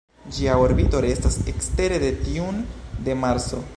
Ĝia 0.35 0.53
orbito 0.61 1.01
restas 1.05 1.37
ekstere 1.53 1.99
de 2.05 2.11
tiun 2.23 2.59
de 3.09 3.19
Marso. 3.27 3.63